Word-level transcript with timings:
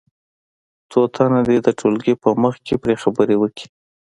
څو 0.91 1.01
تنه 1.15 1.39
دې 1.47 1.57
د 1.65 1.67
ټولګي 1.79 2.13
په 2.23 2.29
مخ 2.41 2.55
کې 2.65 2.75
پرې 2.83 2.95
خبرې 3.03 3.35
وکړي. 3.39 3.67